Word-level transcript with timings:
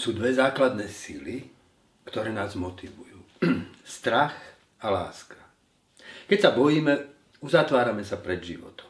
sú 0.00 0.16
dve 0.16 0.32
základné 0.32 0.88
sily, 0.88 1.44
ktoré 2.08 2.32
nás 2.32 2.56
motivujú. 2.56 3.20
Strach 3.84 4.32
a 4.80 4.88
láska. 4.88 5.36
Keď 6.24 6.38
sa 6.40 6.50
bojíme, 6.56 6.96
uzatvárame 7.44 8.00
sa 8.00 8.16
pred 8.16 8.40
životom. 8.40 8.88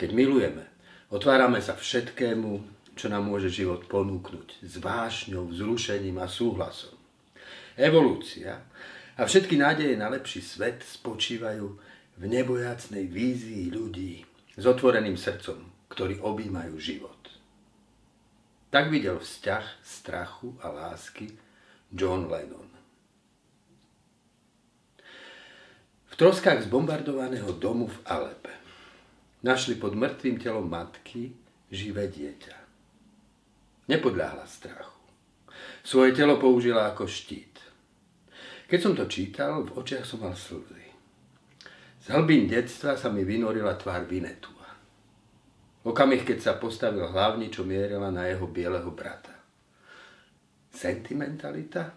Keď 0.00 0.16
milujeme, 0.16 0.64
otvárame 1.12 1.60
sa 1.60 1.76
všetkému, 1.76 2.50
čo 2.96 3.12
nám 3.12 3.28
môže 3.28 3.52
život 3.52 3.84
ponúknuť 3.84 4.64
s 4.64 4.80
vášňou, 4.80 5.52
vzrušením 5.52 6.16
a 6.24 6.24
súhlasom. 6.24 6.96
Evolúcia 7.76 8.64
a 9.20 9.28
všetky 9.28 9.60
nádeje 9.60 9.92
na 10.00 10.08
lepší 10.08 10.40
svet 10.40 10.80
spočívajú 10.80 11.66
v 12.16 12.24
nebojacnej 12.24 13.04
vízii 13.04 13.68
ľudí 13.68 14.24
s 14.56 14.64
otvoreným 14.64 15.20
srdcom, 15.20 15.68
ktorí 15.92 16.24
objímajú 16.24 16.80
život. 16.80 17.19
Tak 18.70 18.86
videl 18.86 19.18
vzťah 19.18 19.82
strachu 19.82 20.54
a 20.62 20.70
lásky 20.70 21.26
John 21.90 22.30
Lennon. 22.30 22.70
V 26.10 26.14
troskách 26.14 26.70
zbombardovaného 26.70 27.50
domu 27.58 27.90
v 27.90 27.98
Alepe 28.06 28.54
našli 29.42 29.74
pod 29.74 29.98
mŕtvým 29.98 30.38
telom 30.38 30.70
matky 30.70 31.34
živé 31.66 32.06
dieťa. 32.06 32.56
Nepodľahla 33.90 34.46
strachu. 34.46 35.02
Svoje 35.82 36.14
telo 36.14 36.38
použila 36.38 36.94
ako 36.94 37.10
štít. 37.10 37.58
Keď 38.70 38.78
som 38.78 38.94
to 38.94 39.10
čítal, 39.10 39.66
v 39.66 39.82
očiach 39.82 40.06
som 40.06 40.22
mal 40.22 40.38
slzy. 40.38 40.86
Z 42.06 42.14
hlbín 42.14 42.46
detstva 42.46 42.94
sa 42.94 43.10
mi 43.10 43.26
vynorila 43.26 43.74
tvár 43.74 44.06
Vinetu. 44.06 44.59
Okamih, 45.80 46.28
keď 46.28 46.38
sa 46.44 46.52
postavil 46.60 47.08
hlavni, 47.08 47.48
čo 47.48 47.64
mierila 47.64 48.12
na 48.12 48.28
jeho 48.28 48.44
bieleho 48.44 48.92
brata. 48.92 49.32
Sentimentalita? 50.68 51.88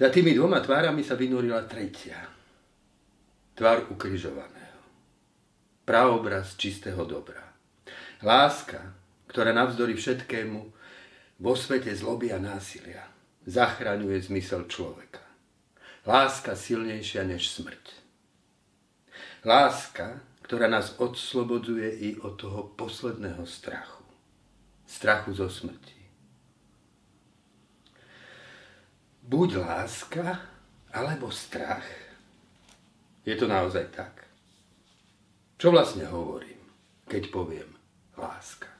Za 0.00 0.08
tými 0.08 0.32
dvoma 0.32 0.64
tvárami 0.64 1.04
sa 1.04 1.20
vynorila 1.20 1.68
tretia. 1.68 2.16
Tvár 3.52 3.92
ukrižovaného. 3.92 4.80
Praobraz 5.84 6.56
čistého 6.56 7.04
dobra. 7.04 7.44
Láska, 8.24 8.96
ktorá 9.28 9.52
navzdory 9.52 9.92
všetkému 9.92 10.60
vo 11.40 11.52
svete 11.52 11.92
zloby 11.92 12.32
a 12.32 12.40
násilia 12.40 13.04
zachraňuje 13.44 14.16
zmysel 14.32 14.64
človeka. 14.68 15.24
Láska 16.08 16.56
silnejšia 16.56 17.24
než 17.28 17.52
smrť. 17.52 17.84
Láska, 19.44 20.20
ktorá 20.50 20.66
nás 20.66 20.98
odslobodzuje 20.98 22.10
i 22.10 22.18
od 22.26 22.34
toho 22.34 22.74
posledného 22.74 23.46
strachu. 23.46 24.02
Strachu 24.82 25.30
zo 25.30 25.46
smrti. 25.46 26.02
Buď 29.30 29.62
láska, 29.62 30.42
alebo 30.90 31.30
strach. 31.30 31.86
Je 33.22 33.38
to 33.38 33.46
naozaj 33.46 33.94
tak. 33.94 34.26
Čo 35.54 35.70
vlastne 35.70 36.10
hovorím, 36.10 36.58
keď 37.06 37.30
poviem 37.30 37.70
láska? 38.18 38.74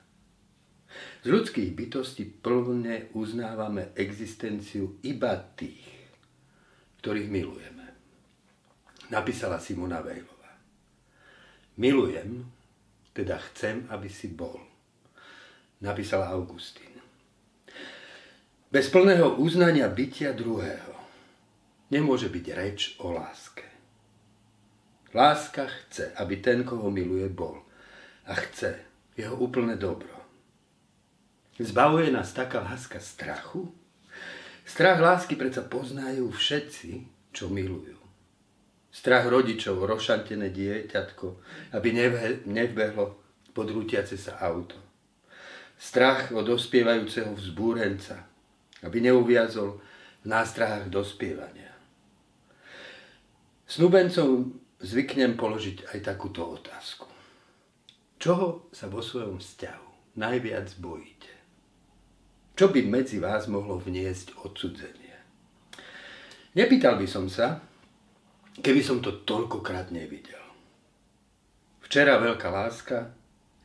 Z 1.22 1.30
ľudských 1.30 1.70
bytostí 1.70 2.26
plne 2.42 3.14
uznávame 3.14 3.94
existenciu 3.94 4.98
iba 5.06 5.38
tých, 5.54 5.86
ktorých 6.98 7.30
milujeme. 7.30 7.86
Napísala 9.14 9.62
Simona 9.62 10.02
Vejlová. 10.02 10.39
Milujem, 11.80 12.44
teda 13.16 13.40
chcem, 13.40 13.88
aby 13.88 14.12
si 14.12 14.28
bol. 14.28 14.60
Napísal 15.80 16.28
Augustín. 16.28 16.92
Bez 18.68 18.92
plného 18.92 19.40
uznania 19.40 19.88
bytia 19.88 20.36
druhého 20.36 20.92
nemôže 21.88 22.28
byť 22.28 22.46
reč 22.52 23.00
o 23.00 23.16
láske. 23.16 23.64
Láska 25.16 25.66
chce, 25.66 26.12
aby 26.20 26.38
ten, 26.38 26.68
koho 26.68 26.92
miluje, 26.92 27.26
bol. 27.32 27.64
A 28.28 28.36
chce 28.36 28.78
jeho 29.16 29.40
úplné 29.40 29.74
dobro. 29.80 30.20
Zbavuje 31.56 32.12
nás 32.12 32.30
taká 32.36 32.60
láska 32.60 33.00
strachu? 33.00 33.72
Strach 34.68 35.00
lásky 35.00 35.34
predsa 35.34 35.64
poznajú 35.64 36.30
všetci, 36.30 37.08
čo 37.34 37.48
milujú. 37.48 37.99
Strach 38.90 39.30
rodičov, 39.30 39.86
rošantené 39.86 40.50
dieťatko, 40.50 41.26
aby 41.78 41.88
nevbehlo 42.44 43.22
podrútiace 43.54 44.18
sa 44.18 44.38
auto. 44.42 44.74
Strach 45.78 46.34
od 46.34 46.44
dospievajúceho 46.44 47.32
vzbúrenca, 47.38 48.26
aby 48.82 48.98
neuviazol 49.00 49.78
v 50.20 50.26
nástrahách 50.26 50.90
dospievania. 50.92 51.72
Snúbencom 53.70 54.58
zvyknem 54.82 55.38
položiť 55.38 55.94
aj 55.94 55.98
takúto 56.02 56.42
otázku. 56.42 57.06
Čoho 58.20 58.68
sa 58.74 58.90
vo 58.90 59.00
svojom 59.00 59.38
vzťahu 59.38 60.18
najviac 60.18 60.76
bojíte? 60.82 61.32
Čo 62.58 62.68
by 62.68 62.84
medzi 62.84 63.16
vás 63.22 63.48
mohlo 63.48 63.80
vniesť 63.80 64.36
odsudzenie? 64.44 65.16
Nepýtal 66.52 67.00
by 67.00 67.06
som 67.08 67.30
sa, 67.30 67.64
keby 68.60 68.84
som 68.84 69.00
to 69.00 69.24
toľkokrát 69.24 69.88
nevidel. 69.88 70.40
Včera 71.80 72.20
veľká 72.20 72.48
láska, 72.52 73.10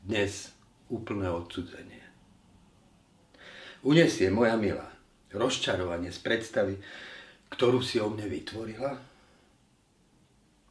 dnes 0.01 0.55
úplné 0.89 1.29
odsudzenie. 1.29 2.01
Unesie 3.85 4.33
moja 4.33 4.57
milá 4.57 4.89
rozčarovanie 5.35 6.09
z 6.09 6.19
predstavy, 6.23 6.75
ktorú 7.51 7.83
si 7.83 7.99
o 7.99 8.07
mne 8.09 8.25
vytvorila? 8.25 8.97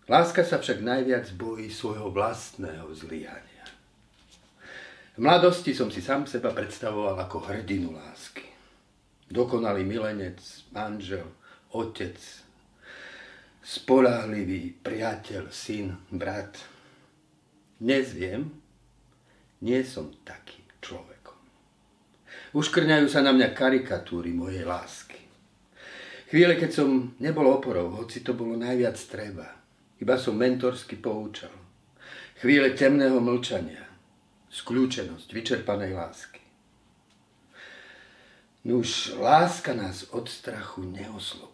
Láska 0.09 0.43
sa 0.45 0.61
však 0.61 0.81
najviac 0.85 1.33
bojí 1.37 1.69
svojho 1.69 2.11
vlastného 2.11 2.91
zlyhania. 2.97 3.65
V 5.15 5.23
mladosti 5.23 5.71
som 5.71 5.95
si 5.95 6.03
sám 6.03 6.27
seba 6.27 6.51
predstavoval 6.51 7.15
ako 7.23 7.47
hrdinu 7.47 7.95
lásky. 7.95 8.51
Dokonalý 9.31 9.87
milenec, 9.87 10.43
manžel, 10.75 11.25
otec, 11.71 12.19
spolahlivý 13.65 14.77
priateľ, 14.85 15.49
syn, 15.49 15.97
brat. 16.13 16.61
Dnes 17.81 18.13
viem, 18.13 18.53
nie 19.65 19.81
som 19.89 20.13
takým 20.21 20.69
človekom. 20.85 21.41
Uškrňajú 22.53 23.07
sa 23.09 23.25
na 23.25 23.33
mňa 23.33 23.57
karikatúry 23.57 24.37
mojej 24.37 24.69
lásky. 24.69 25.17
Chvíle, 26.29 26.61
keď 26.61 26.71
som 26.77 27.17
nebol 27.25 27.49
oporou, 27.49 27.89
hoci 28.05 28.21
to 28.21 28.37
bolo 28.37 28.53
najviac 28.61 29.01
treba. 29.09 29.49
Iba 29.97 30.21
som 30.21 30.37
mentorsky 30.37 31.01
poučal. 31.01 31.55
Chvíle 32.45 32.77
temného 32.77 33.17
mlčania. 33.17 33.81
Skľúčenosť 34.53 35.29
vyčerpanej 35.33 35.97
lásky. 35.97 36.43
Nuž 38.69 39.17
láska 39.17 39.73
nás 39.73 40.05
od 40.13 40.29
strachu 40.29 40.85
neoslobodí. 40.85 41.54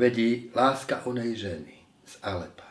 Vedí 0.00 0.48
láska 0.56 1.04
onej 1.04 1.36
ženy 1.36 1.76
z 2.08 2.16
Alepa. 2.24 2.64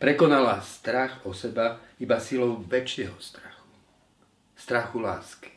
Prekonala 0.00 0.64
strach 0.64 1.20
o 1.28 1.36
seba 1.36 1.76
iba 2.00 2.16
silou 2.24 2.64
väčšieho 2.64 3.20
strachu. 3.20 3.68
Strachu 4.56 4.96
lásky 4.96 5.52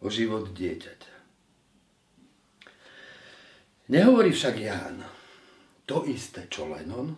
o 0.00 0.08
život 0.08 0.56
dieťaťa. 0.56 1.14
Nehovorí 3.92 4.32
však 4.32 4.56
Ján 4.56 5.04
to 5.84 6.08
isté, 6.08 6.48
čo 6.48 6.64
Lenon. 6.64 7.12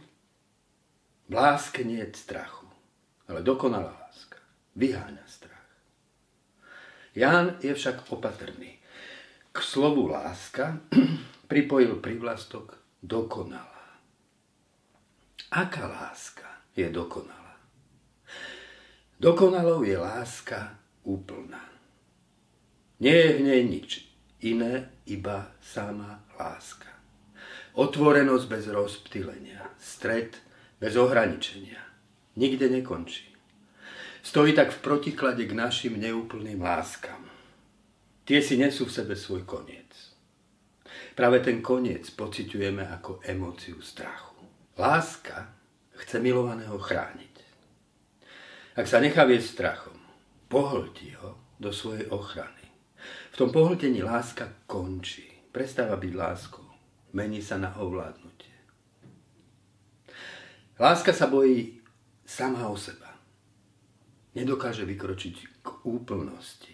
V 1.30 1.32
láske 1.38 1.86
nie 1.86 2.02
je 2.02 2.18
strachu, 2.18 2.66
ale 3.30 3.46
dokonalá 3.46 3.94
láska. 3.94 4.42
Vyháňa 4.74 5.22
strach. 5.30 5.70
Ján 7.14 7.62
je 7.62 7.70
však 7.78 8.10
opatrný. 8.10 8.82
K 9.54 9.56
slovu 9.62 10.10
láska 10.10 10.82
pripojil 11.46 12.02
privlastok 12.02 12.87
dokonalá. 13.02 14.00
Aká 15.50 15.88
láska 15.88 16.48
je 16.76 16.90
dokonalá? 16.90 17.56
Dokonalou 19.20 19.82
je 19.82 19.98
láska 19.98 20.78
úplná. 21.02 21.64
Nie 23.00 23.14
je 23.14 23.30
v 23.38 23.40
nej 23.42 23.62
nič 23.64 23.90
iné, 24.42 24.90
iba 25.06 25.50
sama 25.62 26.22
láska. 26.38 26.90
Otvorenosť 27.78 28.46
bez 28.50 28.64
rozptýlenia, 28.66 29.62
stred 29.78 30.34
bez 30.82 30.94
ohraničenia. 30.98 31.82
Nikde 32.38 32.70
nekončí. 32.70 33.34
Stojí 34.22 34.52
tak 34.52 34.70
v 34.70 34.82
protiklade 34.82 35.46
k 35.46 35.54
našim 35.54 35.98
neúplným 35.98 36.62
láskam. 36.62 37.22
Tie 38.28 38.42
si 38.44 38.60
nesú 38.60 38.84
v 38.86 38.94
sebe 38.94 39.14
svoj 39.16 39.42
koniec. 39.48 39.87
Práve 41.18 41.42
ten 41.42 41.58
koniec 41.58 42.06
pociťujeme 42.14 42.86
ako 43.00 43.24
emóciu 43.26 43.82
strachu. 43.82 44.38
Láska 44.78 45.50
chce 45.98 46.22
milovaného 46.22 46.78
chrániť. 46.78 47.34
Ak 48.78 48.86
sa 48.86 49.02
nechá 49.02 49.26
viesť 49.26 49.58
strachom, 49.58 49.98
pohltí 50.46 51.18
ho 51.18 51.58
do 51.58 51.74
svojej 51.74 52.06
ochrany. 52.14 52.54
tom 53.34 53.50
pohltení 53.50 54.02
láska 54.02 54.66
končí. 54.66 55.26
Prestáva 55.50 55.98
byť 55.98 56.12
láskou. 56.14 56.66
Mení 57.14 57.42
sa 57.42 57.58
na 57.58 57.74
ovládnutie. 57.78 58.54
Láska 60.78 61.10
sa 61.10 61.26
bojí 61.26 61.82
sama 62.22 62.70
o 62.70 62.78
seba. 62.78 63.18
Nedokáže 64.38 64.86
vykročiť 64.86 65.36
k 65.62 65.68
úplnosti. 65.82 66.70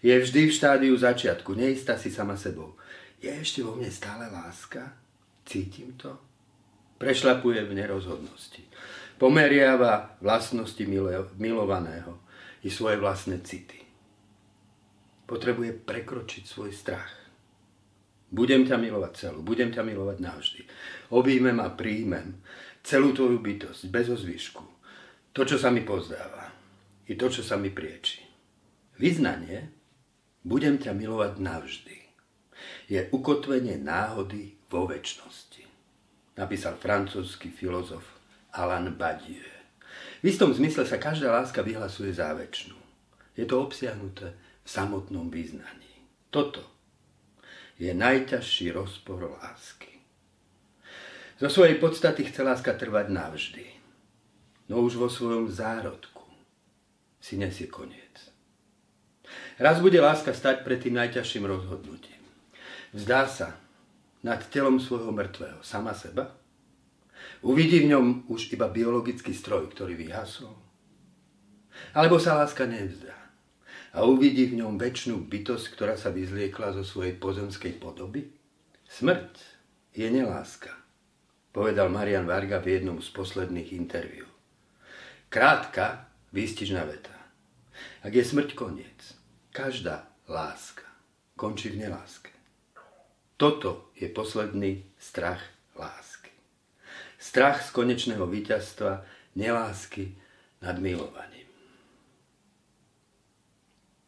Je 0.00 0.12
vždy 0.16 0.48
v 0.48 0.56
štádiu 0.56 0.94
začiatku, 0.96 1.52
neistá 1.56 1.96
si 2.00 2.12
sama 2.12 2.36
sebou. 2.36 2.76
Je 3.24 3.32
ešte 3.32 3.64
vo 3.64 3.72
mne 3.72 3.88
stále 3.88 4.28
láska? 4.28 5.00
Cítim 5.48 5.96
to? 5.96 6.12
Prešlapuje 7.00 7.64
v 7.64 7.72
nerozhodnosti. 7.72 8.60
Pomeriava 9.16 10.20
vlastnosti 10.20 10.84
milovaného 11.40 12.20
i 12.60 12.68
svoje 12.68 13.00
vlastné 13.00 13.40
city. 13.40 13.80
Potrebuje 15.24 15.72
prekročiť 15.72 16.44
svoj 16.44 16.76
strach. 16.76 17.08
Budem 18.28 18.68
ťa 18.68 18.76
milovať 18.76 19.12
celú, 19.16 19.40
budem 19.40 19.72
ťa 19.72 19.80
milovať 19.88 20.20
navždy. 20.20 20.62
Obímem 21.16 21.56
a 21.64 21.72
príjmem 21.72 22.44
celú 22.84 23.16
tvoju 23.16 23.40
bytosť, 23.40 23.88
bez 23.88 24.12
ozvyšku. 24.12 24.64
To, 25.32 25.48
čo 25.48 25.56
sa 25.56 25.72
mi 25.72 25.80
pozdáva. 25.80 26.52
I 27.08 27.16
to, 27.16 27.32
čo 27.32 27.40
sa 27.40 27.56
mi 27.56 27.72
prieči. 27.72 28.20
Vyznanie, 29.00 29.72
budem 30.44 30.76
ťa 30.76 30.92
milovať 30.92 31.32
navždy, 31.40 32.03
je 32.88 33.00
ukotvenie 33.10 33.80
náhody 33.80 34.56
vo 34.68 34.84
väčšnosti. 34.88 35.64
Napísal 36.34 36.76
francúzsky 36.76 37.48
filozof 37.48 38.02
Alain 38.52 38.92
Badiou. 38.94 39.54
V 40.24 40.32
istom 40.32 40.50
zmysle 40.56 40.88
sa 40.88 40.96
každá 40.96 41.30
láska 41.30 41.60
vyhlasuje 41.60 42.10
za 42.10 42.32
väčšinu. 42.32 42.74
Je 43.36 43.44
to 43.44 43.60
obsiahnuté 43.60 44.32
v 44.64 44.68
samotnom 44.68 45.28
význaní. 45.28 45.92
Toto 46.32 46.64
je 47.78 47.90
najťažší 47.92 48.72
rozpor 48.72 49.36
lásky. 49.38 50.00
Zo 51.38 51.50
svojej 51.50 51.76
podstaty 51.82 52.24
chce 52.24 52.40
láska 52.46 52.72
trvať 52.78 53.10
navždy, 53.10 53.66
no 54.70 54.86
už 54.86 54.96
vo 54.96 55.10
svojom 55.10 55.50
zárodku 55.50 56.22
si 57.18 57.34
nesie 57.34 57.66
koniec. 57.66 58.30
Raz 59.58 59.82
bude 59.82 59.98
láska 59.98 60.30
stať 60.30 60.62
pred 60.62 60.78
tým 60.78 60.94
najťažším 60.94 61.44
rozhodnutím. 61.46 62.13
Vzdá 62.94 63.26
sa 63.26 63.58
nad 64.22 64.38
telom 64.54 64.78
svojho 64.78 65.10
mŕtvého 65.10 65.66
sama 65.66 65.90
seba, 65.98 66.30
uvidí 67.42 67.82
v 67.82 67.90
ňom 67.90 68.06
už 68.30 68.54
iba 68.54 68.70
biologický 68.70 69.34
stroj, 69.34 69.66
ktorý 69.74 69.98
vyhasol, 69.98 70.54
alebo 71.90 72.22
sa 72.22 72.38
láska 72.38 72.70
nevzdá 72.70 73.18
a 73.94 74.06
uvidí 74.06 74.46
v 74.50 74.62
ňom 74.62 74.78
väčšinu 74.78 75.26
bytosť, 75.26 75.74
ktorá 75.74 75.94
sa 75.98 76.14
vyzliekla 76.14 76.74
zo 76.78 76.86
svojej 76.86 77.18
pozemskej 77.18 77.82
podoby? 77.82 78.30
Smrť 78.86 79.42
je 79.94 80.06
neláska, 80.10 80.70
povedal 81.54 81.90
Marian 81.90 82.26
Varga 82.26 82.62
v 82.62 82.78
jednom 82.78 82.98
z 83.02 83.10
posledných 83.10 83.74
interviú. 83.74 84.26
Krátka, 85.30 86.10
výstižná 86.30 86.86
veta. 86.86 87.14
Ak 88.06 88.14
je 88.14 88.22
smrť 88.22 88.54
koniec, 88.54 89.18
každá 89.50 90.10
láska 90.30 90.86
končí 91.34 91.74
v 91.74 91.86
neláske. 91.86 92.33
Toto 93.34 93.90
je 93.98 94.06
posledný 94.06 94.86
strach 94.94 95.42
lásky. 95.74 96.30
Strach 97.18 97.66
z 97.66 97.70
konečného 97.74 98.22
víťazstva 98.30 99.02
nelásky 99.34 100.14
nad 100.62 100.78
milovaním. 100.78 101.50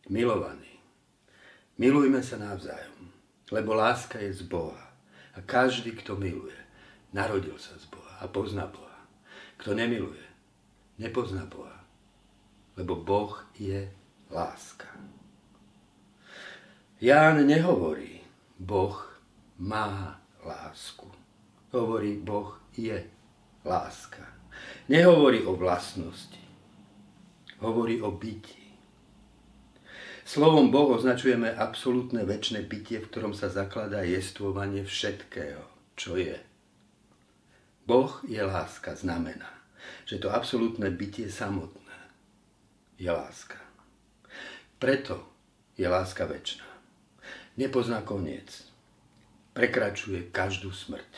Milovaní, 0.06 0.78
milujme 1.74 2.22
sa 2.22 2.38
navzájom, 2.38 3.10
lebo 3.50 3.74
láska 3.74 4.22
je 4.22 4.30
z 4.30 4.46
Boha. 4.46 4.94
A 5.34 5.42
každý, 5.42 5.92
kto 5.98 6.14
miluje, 6.14 6.54
narodil 7.10 7.58
sa 7.58 7.74
z 7.74 7.90
Boha 7.90 8.22
a 8.22 8.30
pozná 8.30 8.70
Boha. 8.70 8.94
Kto 9.58 9.74
nemiluje, 9.74 10.22
nepozná 11.02 11.50
Boha, 11.50 11.82
lebo 12.78 12.94
Boh 12.94 13.34
je 13.58 13.90
láska. 14.30 14.86
Ján 17.02 17.42
nehovorí, 17.42 18.22
Boh 18.56 19.15
má 19.58 20.20
lásku. 20.44 21.08
Hovorí, 21.72 22.16
Boh 22.16 22.60
je 22.76 23.04
láska. 23.64 24.22
Nehovorí 24.88 25.44
o 25.44 25.56
vlastnosti. 25.56 26.40
Hovorí 27.60 28.00
o 28.00 28.12
byti. 28.12 28.66
Slovom 30.26 30.74
Boh 30.74 30.90
označujeme 30.98 31.54
absolútne 31.54 32.26
väčšie 32.26 32.66
bytie, 32.66 32.98
v 32.98 33.08
ktorom 33.08 33.32
sa 33.32 33.46
zakladá 33.46 34.02
jestvovanie 34.02 34.82
všetkého, 34.82 35.62
čo 35.94 36.18
je. 36.18 36.34
Boh 37.86 38.10
je 38.26 38.42
láska, 38.42 38.98
znamená, 38.98 39.46
že 40.02 40.18
to 40.18 40.34
absolútne 40.34 40.90
bytie 40.90 41.30
samotné 41.30 41.86
je 42.98 43.06
láska. 43.06 43.60
Preto 44.82 45.22
je 45.78 45.86
láska 45.86 46.26
väčšina. 46.26 46.66
Nepozná 47.56 48.02
koniec. 48.02 48.68
Prekračuje 49.56 50.28
každú 50.28 50.68
smrť. 50.68 51.08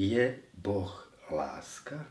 Je 0.00 0.40
Boh 0.56 0.88
láska? 1.28 2.08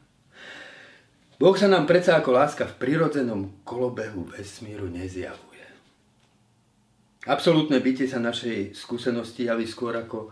Boh 1.42 1.57
sa 1.57 1.66
nám 1.66 1.90
predsa 1.90 2.22
ako 2.22 2.38
láska 2.38 2.69
v 2.69 2.78
prirodzenom 2.78 3.66
kolobehu 3.66 4.30
vesmíru 4.30 4.86
nezjavuje. 4.94 5.66
Absolútne 7.25 7.81
bytie 7.81 8.06
sa 8.06 8.22
našej 8.22 8.78
skúsenosti 8.78 9.50
javí 9.50 9.66
skôr 9.66 9.98
ako 9.98 10.30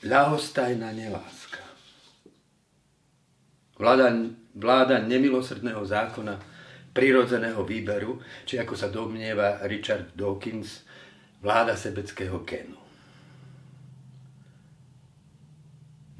ľahostajná 0.00 0.96
neláska. 0.96 1.60
Vláda, 3.76 4.08
vláda 4.56 5.04
nemilosrdného 5.04 5.84
zákona 5.84 6.40
prirodzeného 6.96 7.60
výberu, 7.60 8.24
či 8.48 8.56
ako 8.56 8.72
sa 8.72 8.88
domnieva 8.88 9.60
Richard 9.68 10.16
Dawkins, 10.16 10.88
vláda 11.40 11.76
sebeckého 11.76 12.44
kenu. 12.44 12.76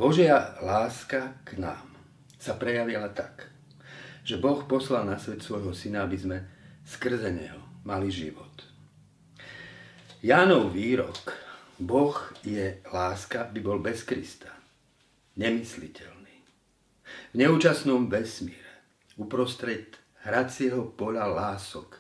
Božia 0.01 0.57
láska 0.65 1.45
k 1.45 1.61
nám 1.61 1.85
sa 2.41 2.57
prejavila 2.57 3.13
tak, 3.13 3.53
že 4.25 4.41
Boh 4.41 4.65
poslal 4.65 5.05
na 5.05 5.21
svet 5.21 5.45
svojho 5.45 5.77
syna, 5.77 6.09
aby 6.09 6.17
sme 6.17 6.39
skrze 6.89 7.29
neho 7.29 7.61
mali 7.85 8.09
život. 8.09 8.65
Jánov 10.25 10.73
výrok 10.73 11.37
Boh 11.81 12.17
je 12.45 12.81
láska 12.93 13.49
by 13.49 13.61
bol 13.65 13.81
bez 13.81 14.05
Krista. 14.05 14.53
Nemysliteľný. 15.37 16.37
V 17.33 17.35
neúčasnom 17.41 18.09
vesmíre, 18.09 18.85
uprostred 19.17 19.97
hracieho 20.21 20.93
pola 20.93 21.25
lások, 21.25 21.97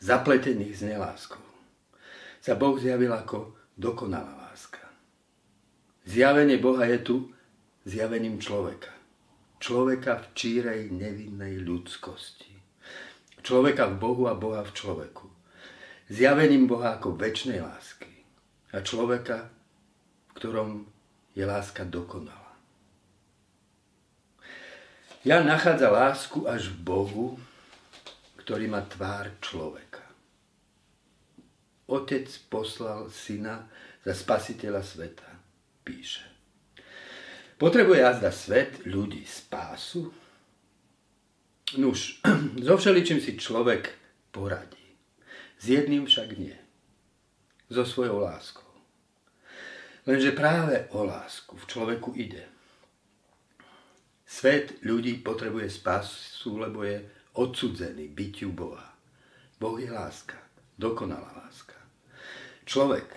zapletených 0.00 0.76
s 0.76 0.82
neláskou, 0.84 1.47
sa 2.48 2.56
Boh 2.56 2.80
zjavil 2.80 3.12
ako 3.12 3.52
dokonalá 3.76 4.48
láska. 4.48 4.80
Zjavenie 6.08 6.56
Boha 6.56 6.88
je 6.88 6.98
tu 7.04 7.16
zjavením 7.84 8.40
človeka 8.40 8.98
človeka 9.58 10.22
v 10.22 10.26
čírej 10.34 10.80
nevinnej 10.94 11.58
ľudskosti. 11.62 12.54
Človeka 13.42 13.90
v 13.90 13.94
Bohu 13.98 14.24
a 14.30 14.34
Boha 14.34 14.62
v 14.62 14.74
človeku. 14.74 15.26
Zjavením 16.08 16.66
Boha 16.66 16.96
ako 16.96 17.18
väčšnej 17.18 17.60
lásky. 17.60 18.10
A 18.72 18.80
človeka, 18.80 19.50
v 20.30 20.32
ktorom 20.38 20.70
je 21.34 21.44
láska 21.44 21.84
dokonalá. 21.84 22.54
Ja 25.26 25.42
nachádza 25.42 25.90
lásku 25.90 26.46
až 26.46 26.72
v 26.72 26.78
Bohu, 26.86 27.26
ktorý 28.40 28.70
má 28.70 28.80
tvár 28.86 29.34
človeka. 29.42 29.97
Otec 31.88 32.28
poslal 32.52 33.08
syna 33.08 33.64
za 34.04 34.12
spasiteľa 34.12 34.84
sveta, 34.84 35.28
píše. 35.84 36.28
Potrebuje 37.56 37.98
jazda 38.04 38.30
svet 38.30 38.84
ľudí 38.84 39.24
spásu? 39.24 40.12
Nuž, 41.80 42.20
so 42.66 42.76
všeličím 42.76 43.18
si 43.24 43.40
človek 43.40 43.88
poradí. 44.30 44.84
S 45.58 45.64
jedným 45.74 46.06
však 46.06 46.28
nie. 46.38 46.54
So 47.72 47.88
svojou 47.88 48.20
láskou. 48.20 48.68
Lenže 50.08 50.32
práve 50.32 50.88
o 50.92 51.04
lásku 51.04 51.56
v 51.56 51.68
človeku 51.68 52.16
ide. 52.16 52.44
Svet 54.28 54.84
ľudí 54.84 55.24
potrebuje 55.24 55.72
spásu, 55.72 56.60
lebo 56.60 56.84
je 56.84 57.00
odsudzený 57.32 58.12
bytiu 58.12 58.52
Boha. 58.52 58.92
Boh 59.56 59.80
je 59.80 59.88
láska, 59.88 60.36
dokonalá 60.76 61.32
láska. 61.44 61.77
Človek 62.68 63.08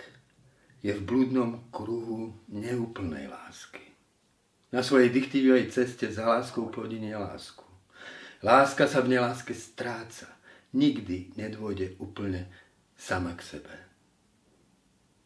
je 0.80 0.96
v 0.96 1.04
blúdnom 1.04 1.68
kruhu 1.68 2.32
neúplnej 2.48 3.28
lásky. 3.28 3.84
Na 4.72 4.80
svojej 4.80 5.12
diktívej 5.12 5.68
ceste 5.68 6.08
za 6.08 6.24
láskou 6.24 6.72
plodí 6.72 6.96
nelásku. 6.96 7.60
Láska 8.40 8.88
sa 8.88 9.04
v 9.04 9.12
neláske 9.12 9.52
stráca, 9.52 10.24
nikdy 10.72 11.36
nedôjde 11.36 12.00
úplne 12.00 12.48
sama 12.96 13.36
k 13.36 13.44
sebe. 13.44 13.76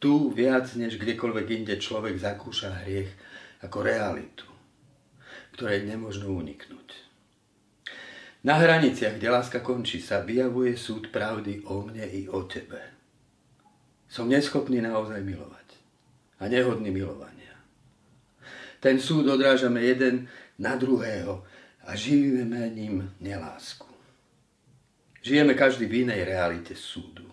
Tu 0.02 0.11
viac 0.35 0.75
než 0.75 0.99
kdekoľvek 0.99 1.47
inde 1.62 1.78
človek 1.78 2.18
zakúša 2.18 2.83
hriech 2.83 3.14
ako 3.62 3.78
realitu, 3.87 4.50
ktorej 5.54 5.87
nemožno 5.87 6.35
uniknúť. 6.35 6.99
Na 8.42 8.59
hraniciach, 8.59 9.23
kde 9.23 9.30
láska 9.30 9.62
končí, 9.62 10.02
sa 10.02 10.26
vyjavuje 10.26 10.75
súd 10.75 11.14
pravdy 11.14 11.62
o 11.71 11.87
mne 11.87 12.11
i 12.11 12.26
o 12.26 12.42
tebe. 12.42 12.96
Som 14.07 14.31
neschopný 14.31 14.79
naozaj 14.81 15.23
milovať 15.23 15.69
a 16.41 16.47
nehodný 16.47 16.95
milovania. 16.95 17.55
Ten 18.81 19.03
súd 19.03 19.27
odrážame 19.27 19.83
jeden 19.83 20.31
na 20.63 20.79
druhého 20.79 21.43
a 21.87 21.95
žijeme 21.99 22.71
ním 22.71 23.11
nelásku. 23.21 23.89
Žijeme 25.27 25.59
každý 25.59 25.91
v 25.91 26.07
inej 26.07 26.23
realite 26.23 26.79
súdu. 26.79 27.27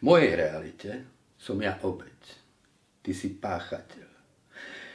V 0.00 0.02
mojej 0.02 0.32
realite 0.36 1.04
som 1.36 1.60
ja 1.60 1.76
obeď. 1.84 2.16
Ty 3.04 3.12
si 3.12 3.36
páchateľ. 3.36 4.08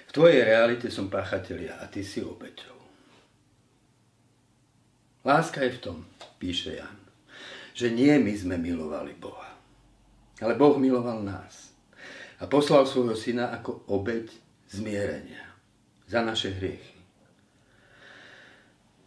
V 0.09 0.11
tvojej 0.17 0.41
realite 0.41 0.89
som 0.89 1.05
páchateľ 1.05 1.57
ja 1.61 1.75
a 1.77 1.85
ty 1.85 2.01
si 2.01 2.25
obeťou. 2.25 2.79
Láska 5.21 5.61
je 5.61 5.77
v 5.77 5.81
tom, 5.85 5.97
píše 6.41 6.81
Jan, 6.81 6.97
že 7.77 7.93
nie 7.93 8.17
my 8.17 8.33
sme 8.33 8.57
milovali 8.57 9.13
Boha, 9.13 9.48
ale 10.39 10.55
Boh 10.55 10.75
miloval 10.79 11.23
nás 11.23 11.75
a 12.39 12.47
poslal 12.47 12.87
svojho 12.87 13.15
syna 13.15 13.51
ako 13.55 13.87
obeď 13.91 14.31
zmierenia 14.71 15.43
za 16.07 16.23
naše 16.23 16.55
hriechy. 16.55 16.99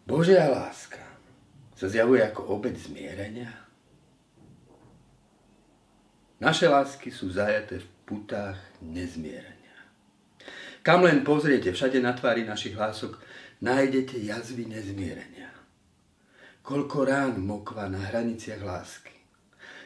Božia 0.05 0.47
láska 0.51 1.03
sa 1.77 1.87
zjavuje 1.89 2.21
ako 2.23 2.57
obeď 2.59 2.75
zmierenia 2.79 3.63
naše 6.43 6.67
lásky 6.67 7.15
sú 7.15 7.31
zajaté 7.31 7.79
v 7.79 7.87
putách 8.03 8.59
nezmierenia. 8.83 9.79
Kam 10.83 11.07
len 11.07 11.23
pozriete, 11.23 11.71
všade 11.71 12.03
na 12.03 12.19
tvári 12.19 12.43
našich 12.43 12.75
lások, 12.75 13.15
nájdete 13.63 14.19
jazvy 14.19 14.67
nezmierenia. 14.67 15.55
Koľko 16.67 16.99
rán 17.07 17.39
mokva 17.39 17.87
na 17.87 18.03
hraniciach 18.11 18.59
lásky. 18.59 19.12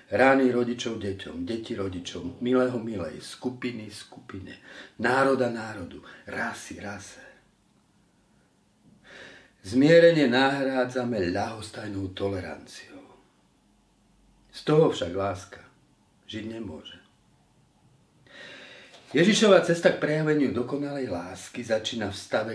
Rány 0.06 0.54
rodičov 0.54 1.02
deťom, 1.02 1.42
deti 1.42 1.74
rodičom, 1.74 2.38
milého 2.38 2.78
milej, 2.78 3.18
skupiny 3.18 3.90
skupine, 3.90 4.62
národa 5.02 5.50
národu, 5.50 5.98
rasy 6.30 6.78
rase. 6.78 7.26
Zmierenie 9.66 10.30
nahrádzame 10.30 11.18
ľahostajnou 11.34 12.14
toleranciou. 12.14 13.02
Z 14.54 14.62
toho 14.62 14.94
však 14.94 15.10
láska 15.10 15.66
žiť 16.30 16.44
nemôže. 16.54 17.02
Ježišova 19.10 19.58
cesta 19.66 19.90
k 19.90 19.98
prejaveniu 19.98 20.54
dokonalej 20.54 21.10
lásky 21.10 21.66
začína 21.66 22.14
v 22.14 22.16
stave 22.16 22.54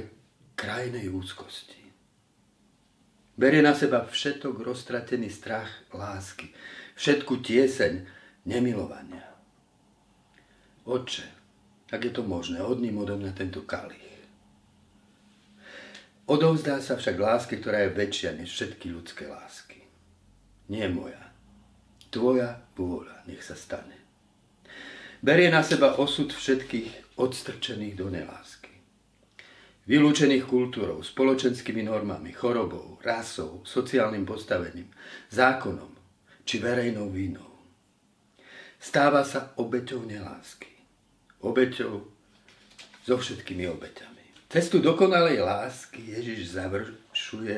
krajnej 0.56 1.12
úzkosti. 1.12 1.84
Berie 3.36 3.60
na 3.60 3.76
seba 3.76 4.08
všetok 4.08 4.64
roztratený 4.64 5.28
strach 5.28 5.68
lásky, 5.92 6.52
všetku 7.02 7.42
tieseň 7.42 8.06
nemilovania. 8.46 9.26
Oče, 10.86 11.26
ak 11.90 11.98
je 11.98 12.14
to 12.14 12.22
možné, 12.22 12.62
odním 12.62 13.02
odo 13.02 13.18
mňa 13.18 13.34
tento 13.34 13.66
kalich. 13.66 13.98
Odovzdá 16.30 16.78
sa 16.78 17.02
však 17.02 17.18
lásky, 17.18 17.58
ktorá 17.58 17.90
je 17.90 17.98
väčšia 17.98 18.38
než 18.38 18.54
všetky 18.54 18.94
ľudské 18.94 19.26
lásky. 19.26 19.82
Nie 20.70 20.88
moja, 20.94 21.20
Tvoja 22.12 22.60
vôľa 22.76 23.24
nech 23.26 23.40
sa 23.40 23.58
stane. 23.58 23.98
Berie 25.24 25.48
na 25.48 25.64
seba 25.64 25.96
osud 25.96 26.36
všetkých 26.36 27.18
odstrčených 27.18 27.96
do 27.96 28.12
nelásky. 28.12 28.72
Vylúčených 29.88 30.44
kultúrou, 30.44 31.02
spoločenskými 31.02 31.88
normami, 31.88 32.36
chorobou, 32.36 33.00
rasou, 33.02 33.64
sociálnym 33.64 34.28
postavením, 34.28 34.92
zákonom 35.32 36.01
či 36.46 36.62
verejnou 36.62 37.10
vínou. 37.10 37.52
Stáva 38.82 39.22
sa 39.22 39.54
obeťou 39.58 40.06
nelásky. 40.06 40.72
Obeťou 41.42 41.94
so 43.06 43.16
všetkými 43.18 43.66
obeťami. 43.70 44.50
Cestu 44.52 44.82
dokonalej 44.84 45.42
lásky 45.42 46.18
Ježiš 46.18 46.58
završuje 46.58 47.58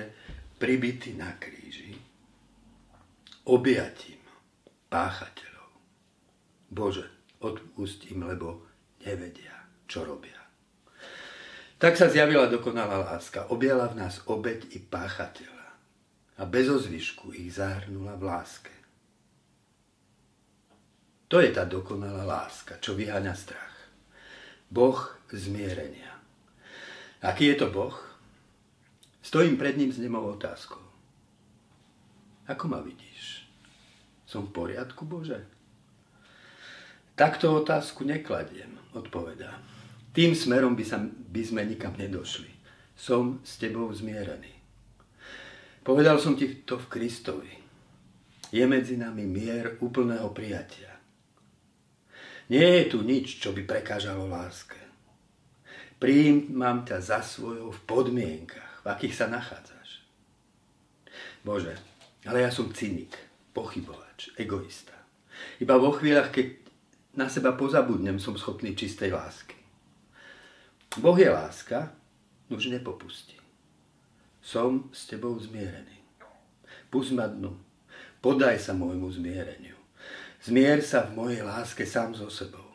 pribity 0.60 1.16
na 1.16 1.36
kríži 1.40 2.14
objatím 3.44 4.24
páchateľov. 4.88 5.72
Bože, 6.72 7.08
odpust 7.44 8.08
im, 8.08 8.24
lebo 8.24 8.64
nevedia, 9.04 9.68
čo 9.84 10.08
robia. 10.08 10.40
Tak 11.76 12.00
sa 12.00 12.08
zjavila 12.08 12.48
dokonalá 12.48 13.04
láska. 13.04 13.52
Objala 13.52 13.92
v 13.92 14.00
nás 14.00 14.24
obeď 14.24 14.72
i 14.72 14.80
páchateľa. 14.80 15.68
A 16.40 16.42
bez 16.48 16.72
ozvyšku 16.72 17.36
ich 17.36 17.60
zahrnula 17.60 18.16
v 18.16 18.24
láske. 18.32 18.73
To 21.34 21.42
je 21.42 21.50
tá 21.50 21.66
dokonalá 21.66 22.30
láska, 22.30 22.78
čo 22.78 22.94
vyháňa 22.94 23.34
strach. 23.34 23.74
Boh 24.70 25.18
zmierenia. 25.34 26.14
Aký 27.26 27.50
je 27.50 27.58
to 27.58 27.74
Boh? 27.74 27.98
Stojím 29.26 29.58
pred 29.58 29.74
ním 29.74 29.90
s 29.90 29.98
nemou 29.98 30.30
otázkou. 30.30 30.78
Ako 32.46 32.70
ma 32.70 32.86
vidíš? 32.86 33.50
Som 34.30 34.46
v 34.46 34.62
poriadku, 34.62 35.10
Bože? 35.10 35.42
Takto 37.18 37.50
otázku 37.58 38.06
nekladiem, 38.06 38.70
odpovedá. 38.94 39.58
Tým 40.14 40.38
smerom 40.38 40.78
by, 40.78 40.86
sa, 40.86 41.02
by 41.10 41.42
sme 41.42 41.66
nikam 41.66 41.98
nedošli. 41.98 42.54
Som 42.94 43.42
s 43.42 43.58
tebou 43.58 43.90
zmierený. 43.90 44.54
Povedal 45.82 46.22
som 46.22 46.38
ti 46.38 46.62
to 46.62 46.78
v 46.78 46.90
Kristovi. 46.94 47.54
Je 48.54 48.62
medzi 48.70 49.02
nami 49.02 49.26
mier 49.26 49.82
úplného 49.82 50.30
prijatia. 50.30 50.93
Nie 52.52 52.84
je 52.84 52.84
tu 52.92 53.00
nič, 53.04 53.40
čo 53.40 53.56
by 53.56 53.64
prekážalo 53.64 54.28
láske. 54.28 54.80
Prijímam 55.96 56.84
ťa 56.84 57.00
za 57.00 57.20
svojho 57.24 57.72
v 57.72 57.80
podmienkach, 57.88 58.84
v 58.84 58.88
akých 58.92 59.16
sa 59.16 59.32
nachádzaš. 59.32 60.04
Bože, 61.48 61.80
ale 62.28 62.44
ja 62.44 62.52
som 62.52 62.72
cynik, 62.76 63.16
pochybovač 63.56 64.36
egoista. 64.36 64.96
Iba 65.64 65.80
vo 65.80 65.96
chvíľach, 65.96 66.32
keď 66.36 66.60
na 67.16 67.32
seba 67.32 67.56
pozabudnem, 67.56 68.20
som 68.20 68.36
schopný 68.36 68.76
čistej 68.76 69.16
lásky. 69.16 69.56
Boh 71.00 71.16
je 71.16 71.30
láska, 71.32 71.96
už 72.52 72.70
nepopustí. 72.70 73.40
Som 74.44 74.92
s 74.92 75.08
tebou 75.08 75.40
zmierený. 75.40 76.04
Pust 76.92 77.16
ma 77.16 77.26
dnu, 77.26 77.56
podaj 78.22 78.60
sa 78.60 78.76
môjmu 78.76 79.10
zmiereniu. 79.10 79.83
Zmier 80.44 80.84
sa 80.84 81.08
v 81.08 81.16
mojej 81.16 81.40
láske 81.40 81.88
sám 81.88 82.20
so 82.20 82.28
sebou. 82.28 82.68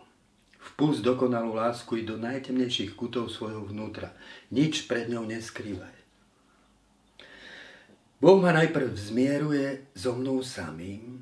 Vpust 0.73 1.05
dokonalú 1.05 1.53
lásku 1.53 2.01
i 2.01 2.03
do 2.03 2.17
najtemnejších 2.17 2.97
kutov 2.97 3.29
svojho 3.29 3.61
vnútra. 3.69 4.17
Nič 4.49 4.89
pred 4.89 5.13
ňou 5.13 5.29
neskrývaj. 5.29 5.97
Boh 8.25 8.41
ma 8.41 8.57
najprv 8.57 8.89
zmieruje 8.97 9.93
so 9.93 10.17
mnou 10.17 10.41
samým, 10.41 11.21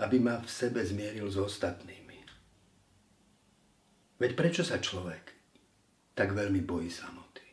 aby 0.00 0.16
ma 0.24 0.40
v 0.40 0.48
sebe 0.48 0.80
zmieril 0.80 1.28
s 1.28 1.36
ostatnými. 1.36 2.18
Veď 4.16 4.32
prečo 4.40 4.64
sa 4.64 4.80
človek 4.80 5.36
tak 6.16 6.32
veľmi 6.32 6.64
bojí 6.64 6.88
samoty? 6.88 7.44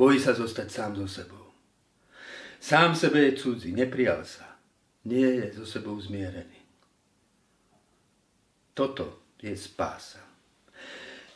Bojí 0.00 0.16
sa 0.16 0.32
zostať 0.32 0.68
sám 0.72 0.92
so 0.96 1.04
sebou. 1.04 1.52
Sám 2.56 2.96
sebe 2.96 3.20
je 3.28 3.36
cudzí, 3.36 3.76
neprijal 3.76 4.24
sa. 4.24 4.56
Nie 5.04 5.44
je 5.44 5.60
so 5.60 5.68
sebou 5.68 6.00
zmierený. 6.00 6.61
Toto 8.72 9.36
je 9.36 9.52
spása. 9.52 10.24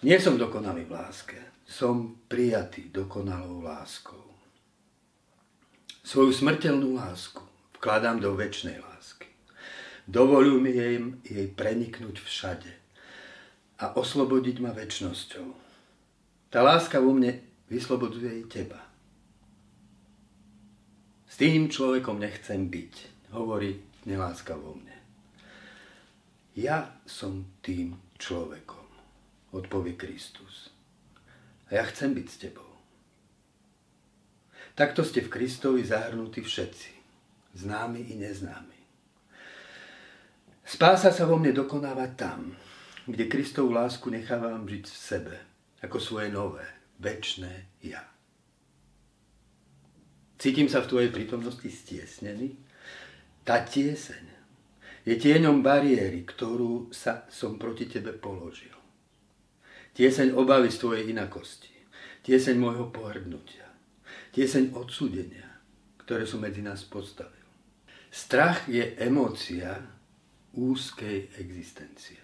Nie 0.00 0.16
som 0.16 0.40
dokonalý 0.40 0.88
v 0.88 0.96
láske. 0.96 1.38
Som 1.66 2.24
prijatý 2.30 2.88
dokonalou 2.88 3.60
láskou. 3.60 4.22
Svoju 6.06 6.30
smrteľnú 6.30 6.96
lásku 6.96 7.42
vkladám 7.76 8.22
do 8.22 8.32
väčšnej 8.38 8.78
lásky. 8.78 9.28
Dovoluj 10.06 10.62
mi 10.62 10.72
jej, 10.72 10.96
jej 11.26 11.46
preniknúť 11.50 12.22
všade 12.22 12.72
a 13.82 13.92
oslobodiť 13.98 14.56
ma 14.62 14.72
väčšnosťou. 14.72 15.46
Tá 16.48 16.64
láska 16.64 17.02
vo 17.02 17.12
mne 17.12 17.42
vyslobodzuje 17.68 18.32
i 18.32 18.44
teba. 18.48 18.80
S 21.26 21.34
tým 21.36 21.68
človekom 21.68 22.16
nechcem 22.16 22.70
byť, 22.70 22.94
hovorí 23.36 23.76
neláska 24.08 24.56
vo 24.56 24.72
mne. 24.72 24.95
Ja 26.56 26.88
som 27.04 27.60
tým 27.60 28.00
človekom, 28.16 28.88
odpovie 29.52 29.92
Kristus. 29.92 30.72
A 31.68 31.76
ja 31.76 31.84
chcem 31.84 32.16
byť 32.16 32.26
s 32.32 32.40
tebou. 32.40 32.72
Takto 34.72 35.04
ste 35.04 35.20
v 35.20 35.28
Kristovi 35.28 35.84
zahrnutí 35.84 36.40
všetci. 36.40 36.96
známy 37.56 38.12
i 38.12 38.14
neznámy. 38.20 38.80
Spása 40.64 41.12
sa 41.12 41.24
vo 41.24 41.36
mne 41.36 41.56
dokonáva 41.56 42.12
tam, 42.16 42.52
kde 43.08 43.28
Kristovu 43.28 43.72
lásku 43.72 44.08
nechávam 44.12 44.68
žiť 44.68 44.84
v 44.84 44.96
sebe, 44.96 45.36
ako 45.80 45.96
svoje 46.00 46.28
nové, 46.28 46.64
väčšné 47.00 47.84
ja. 47.84 48.04
Cítim 50.36 50.68
sa 50.68 50.84
v 50.84 50.88
tvojej 50.92 51.10
prítomnosti 51.12 51.64
stiesnený. 51.64 52.60
Tá 53.44 53.64
tieseň 53.64 54.35
je 55.06 55.14
tieňom 55.14 55.62
bariéry, 55.62 56.26
ktorú 56.26 56.90
sa 56.90 57.22
som 57.30 57.54
proti 57.54 57.86
tebe 57.86 58.10
položil. 58.10 58.74
Tieseň 59.94 60.34
obavy 60.34 60.68
z 60.68 60.82
tvojej 60.82 61.04
inakosti. 61.14 61.72
Tieseň 62.26 62.58
môjho 62.58 62.90
pohrdnutia. 62.90 63.70
Tieseň 64.34 64.74
odsudenia, 64.74 65.46
ktoré 66.02 66.26
sú 66.26 66.42
medzi 66.42 66.60
nás 66.60 66.82
postavil. 66.82 67.46
Strach 68.10 68.66
je 68.66 68.98
emócia 68.98 69.78
úzkej 70.58 71.38
existencie. 71.38 72.20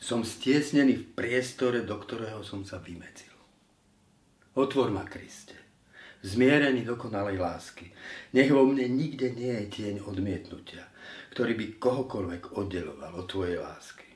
Som 0.00 0.24
stiesnený 0.24 1.04
v 1.04 1.06
priestore, 1.12 1.84
do 1.84 1.98
ktorého 2.00 2.40
som 2.40 2.64
sa 2.64 2.80
vymedzil. 2.80 3.34
Otvor 4.58 4.90
ma, 4.90 5.06
Kriste, 5.06 5.54
zmierený 6.22 6.82
dokonalej 6.82 7.38
lásky. 7.38 7.90
Nech 8.34 8.50
vo 8.50 8.66
mne 8.66 8.90
nikde 8.90 9.34
nie 9.34 9.54
je 9.54 9.66
tieň 9.70 10.06
odmietnutia, 10.06 10.86
ktorý 11.32 11.52
by 11.54 11.66
kohokoľvek 11.78 12.42
oddeloval 12.56 13.12
od 13.18 13.26
tvojej 13.28 13.58
lásky. 13.60 14.08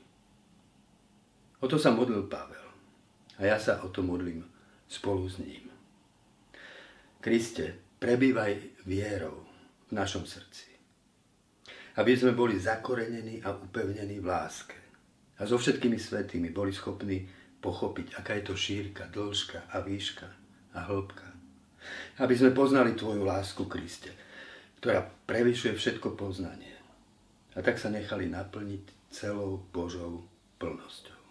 O 1.63 1.71
to 1.71 1.79
sa 1.79 1.95
modlil 1.95 2.27
Pavel 2.27 2.69
a 3.39 3.43
ja 3.47 3.57
sa 3.57 3.81
o 3.87 3.89
to 3.89 4.03
modlím 4.03 4.43
spolu 4.91 5.31
s 5.31 5.39
ním. 5.39 5.71
Kriste, 7.23 7.97
prebývaj 8.03 8.83
vierou 8.83 9.47
v 9.87 9.93
našom 9.95 10.27
srdci. 10.27 10.75
Aby 12.03 12.19
sme 12.19 12.35
boli 12.35 12.59
zakorenení 12.59 13.45
a 13.47 13.55
upevnení 13.55 14.19
v 14.19 14.27
láske 14.27 14.79
a 15.39 15.47
so 15.47 15.55
všetkými 15.55 16.01
svetými 16.01 16.51
boli 16.51 16.75
schopní 16.75 17.23
pochopiť, 17.63 18.19
aká 18.19 18.35
je 18.43 18.45
to 18.51 18.55
šírka, 18.59 19.07
dĺžka 19.07 19.71
a 19.71 19.87
výška 19.87 20.29
a 20.75 20.79
hĺbka. 20.91 21.29
Aby 22.19 22.35
sme 22.35 22.51
poznali 22.51 22.99
Tvoju 22.99 23.23
lásku, 23.23 23.63
Kriste, 23.71 24.11
ktorá 24.83 25.07
prevyšuje 25.07 25.79
všetko 25.79 26.19
poznanie. 26.19 26.72
A 27.53 27.61
tak 27.61 27.77
sa 27.77 27.93
nechali 27.93 28.33
naplniť 28.33 29.13
celou 29.13 29.61
Božou 29.71 30.25
plnosťou. 30.57 31.22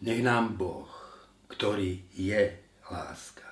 Nech 0.00 0.24
nám 0.24 0.56
Boh, 0.56 0.88
ktorý 1.52 2.08
je 2.16 2.56
láska, 2.88 3.44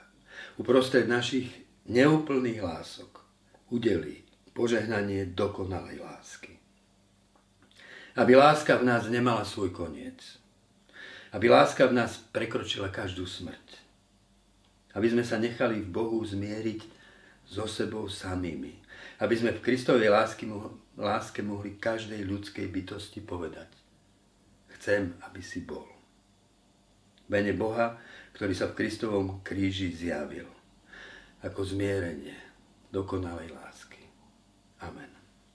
uprostred 0.57 1.05
našich 1.05 1.53
neúplných 1.85 2.65
lások 2.65 3.21
udelí 3.69 4.25
požehnanie 4.57 5.29
dokonalej 5.37 6.01
lásky. 6.01 6.57
Aby 8.17 8.41
láska 8.41 8.81
v 8.81 8.89
nás 8.89 9.07
nemala 9.13 9.45
svoj 9.45 9.71
koniec. 9.71 10.41
Aby 11.37 11.53
láska 11.53 11.85
v 11.87 12.01
nás 12.01 12.17
prekročila 12.33 12.89
každú 12.89 13.29
smrť. 13.29 13.85
Aby 14.97 15.13
sme 15.13 15.23
sa 15.23 15.37
nechali 15.37 15.85
v 15.85 15.93
Bohu 15.93 16.19
zmieriť 16.25 16.81
so 17.45 17.69
sebou 17.69 18.09
samými. 18.09 18.73
Aby 19.21 19.37
sme 19.37 19.53
v 19.53 19.63
Kristovej 19.63 20.11
lásky, 20.11 20.49
láske 20.97 21.45
mohli 21.45 21.77
každej 21.77 22.25
ľudskej 22.25 22.67
bytosti 22.73 23.21
povedať. 23.23 23.71
Chcem, 24.81 25.15
aby 25.23 25.45
si 25.45 25.63
bol. 25.63 25.98
Mene 27.29 27.53
Boha, 27.53 28.01
ktorý 28.33 28.57
sa 28.57 28.73
v 28.73 28.77
Kristovom 28.85 29.45
kríži 29.45 29.93
zjavil 29.93 30.49
ako 31.45 31.61
zmierenie 31.63 32.35
dokonalej 32.91 33.53
lásky. 33.53 34.03
Amen. 34.83 35.18